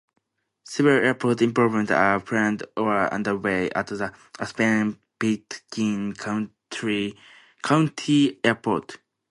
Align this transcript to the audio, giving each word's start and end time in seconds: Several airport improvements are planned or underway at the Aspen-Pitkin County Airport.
Several 0.63 0.97
airport 1.05 1.43
improvements 1.43 1.91
are 1.91 2.19
planned 2.21 2.63
or 2.75 3.13
underway 3.13 3.69
at 3.69 3.85
the 3.85 4.11
Aspen-Pitkin 4.39 6.13
County 7.61 8.39
Airport. 8.43 8.97